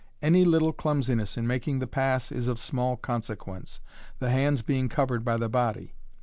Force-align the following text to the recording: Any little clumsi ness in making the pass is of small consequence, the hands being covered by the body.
Any 0.19 0.45
little 0.45 0.73
clumsi 0.73 1.13
ness 1.13 1.37
in 1.37 1.45
making 1.45 1.77
the 1.77 1.85
pass 1.85 2.31
is 2.31 2.47
of 2.47 2.57
small 2.57 2.97
consequence, 2.97 3.79
the 4.17 4.31
hands 4.31 4.63
being 4.63 4.89
covered 4.89 5.23
by 5.23 5.37
the 5.37 5.47
body. 5.47 5.93